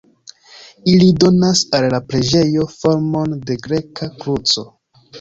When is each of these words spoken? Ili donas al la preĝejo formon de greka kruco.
Ili 0.93 1.09
donas 1.25 1.61
al 1.79 1.87
la 1.97 2.01
preĝejo 2.09 2.67
formon 2.81 3.39
de 3.47 3.63
greka 3.71 4.13
kruco. 4.21 4.71